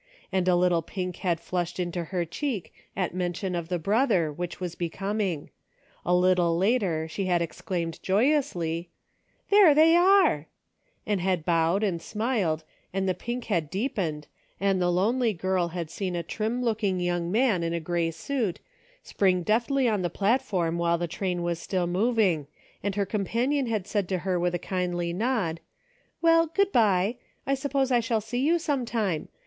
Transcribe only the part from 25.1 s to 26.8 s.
nod, "Well, good